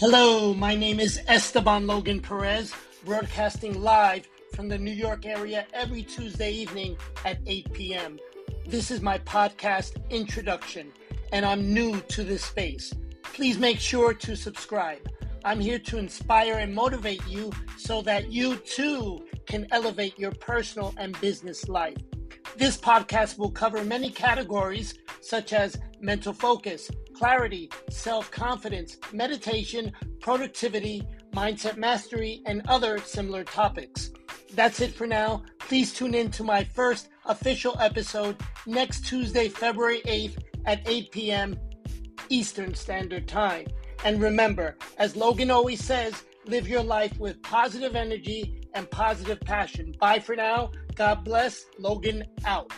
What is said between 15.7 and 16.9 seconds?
to inspire and